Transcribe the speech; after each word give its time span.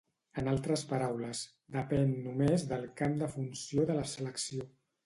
En 0.41 0.47
altres 0.53 0.83
paraules, 0.93 1.43
depèn 1.77 2.17
només 2.25 2.67
del 2.73 2.89
camp 3.03 3.17
de 3.25 3.31
funció 3.39 3.89
de 3.93 4.01
la 4.03 4.13
selecció. 4.17 4.69